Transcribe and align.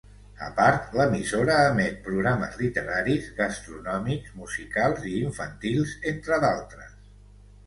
A 0.43 0.47
part, 0.59 0.85
l’emissora 0.99 1.57
emet 1.65 1.99
programes 2.07 2.57
literaris, 2.61 3.27
gastronòmics, 3.43 4.33
musicals 4.41 5.07
i 5.13 5.15
infantils, 5.27 5.95
entre 6.15 6.43
d’altres. 6.47 6.99